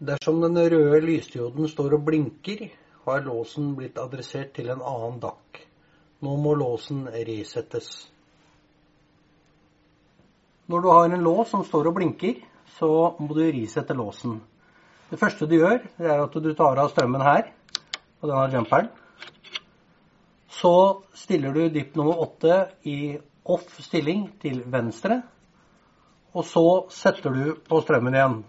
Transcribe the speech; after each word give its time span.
Dersom 0.00 0.38
den 0.40 0.56
røde 0.56 1.02
lysdioden 1.04 1.66
står 1.68 1.98
og 1.98 2.06
blinker, 2.06 2.70
har 3.04 3.20
låsen 3.20 3.74
blitt 3.76 3.98
adressert 4.00 4.54
til 4.56 4.70
en 4.72 4.80
annen 4.80 5.18
DAC. 5.20 5.58
Nå 6.24 6.36
må 6.40 6.54
låsen 6.56 7.02
resettes. 7.12 7.90
Når 10.72 10.80
du 10.80 10.88
har 10.88 11.04
en 11.04 11.24
lås 11.26 11.50
som 11.52 11.64
står 11.68 11.90
og 11.90 11.98
blinker, 11.98 12.38
så 12.78 12.88
må 13.18 13.34
du 13.36 13.42
risette 13.44 13.92
låsen. 13.98 14.38
Det 15.10 15.18
første 15.20 15.48
du 15.50 15.58
gjør, 15.58 15.82
det 15.98 16.08
er 16.08 16.22
at 16.22 16.38
du 16.46 16.48
tar 16.56 16.80
av 16.80 16.88
strømmen 16.94 17.24
her, 17.26 17.50
på 18.20 18.30
denne 18.30 18.46
jumperen. 18.54 18.88
Så 20.48 20.72
stiller 21.12 21.52
du 21.52 21.66
dip 21.74 21.92
nummer 21.98 22.22
8 22.24 22.62
i 22.88 23.18
off 23.44 23.76
stilling 23.84 24.30
til 24.40 24.62
venstre, 24.64 25.20
og 26.32 26.48
så 26.48 26.64
setter 26.94 27.36
du 27.36 27.52
på 27.68 27.82
strømmen 27.84 28.16
igjen. 28.16 28.40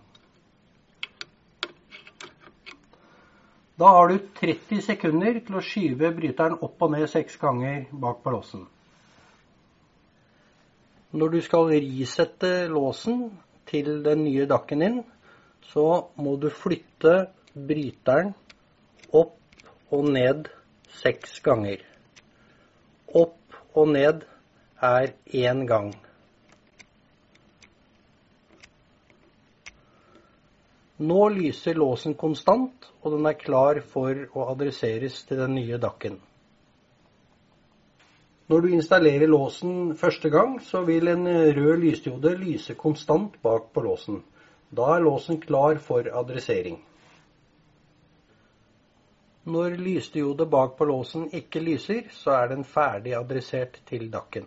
Da 3.81 3.87
har 3.87 4.11
du 4.11 4.19
30 4.37 4.83
sekunder 4.85 5.39
til 5.41 5.55
å 5.57 5.61
skyve 5.65 6.11
bryteren 6.13 6.59
opp 6.61 6.83
og 6.85 6.91
ned 6.93 7.07
seks 7.09 7.39
ganger 7.41 7.87
bak 8.03 8.27
låsen. 8.29 8.67
Når 11.17 11.31
du 11.33 11.37
skal 11.41 11.71
risette 11.73 12.51
låsen 12.69 13.23
til 13.71 14.03
den 14.05 14.21
nye 14.27 14.45
dakken 14.45 14.85
din, 14.85 14.99
så 15.71 15.87
må 16.21 16.35
du 16.37 16.51
flytte 16.53 17.15
bryteren 17.57 18.35
opp 19.17 19.65
og 19.89 20.13
ned 20.13 20.51
seks 21.01 21.39
ganger. 21.41 21.81
Opp 23.17 23.57
og 23.73 23.89
ned 23.95 24.27
er 24.77 25.15
én 25.33 25.65
gang. 25.65 25.89
Nå 31.01 31.29
lyser 31.33 31.79
låsen 31.81 32.13
konstant, 32.13 32.91
og 33.01 33.15
den 33.15 33.25
er 33.25 33.39
klar 33.39 33.79
for 33.81 34.19
å 34.37 34.43
adresseres 34.51 35.23
til 35.25 35.39
den 35.41 35.55
nye 35.57 35.79
dakken. 35.81 36.19
Når 38.51 38.61
du 38.61 38.67
installerer 38.75 39.31
låsen 39.31 39.95
første 39.97 40.29
gang, 40.29 40.59
så 40.61 40.83
vil 40.85 41.07
en 41.07 41.25
rød 41.25 41.81
lysdiode 41.81 42.35
lyse 42.37 42.75
konstant 42.77 43.39
bak 43.41 43.71
på 43.73 43.81
låsen. 43.85 44.21
Da 44.69 44.93
er 44.95 45.05
låsen 45.07 45.41
klar 45.41 45.81
for 45.81 46.05
adressering. 46.21 46.77
Når 49.49 49.79
lysdiode 49.81 50.45
bak 50.45 50.77
på 50.77 50.85
låsen 50.85 51.29
ikke 51.33 51.63
lyser, 51.63 52.11
så 52.13 52.35
er 52.43 52.51
den 52.53 52.67
ferdig 52.67 53.15
adressert 53.17 53.81
til 53.89 54.11
dakken. 54.13 54.45